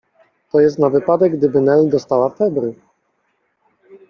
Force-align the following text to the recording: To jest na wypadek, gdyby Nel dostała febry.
To 0.51 0.59
jest 0.59 0.79
na 0.79 0.89
wypadek, 0.89 1.37
gdyby 1.37 1.61
Nel 1.61 1.89
dostała 1.89 2.29
febry. 2.29 2.73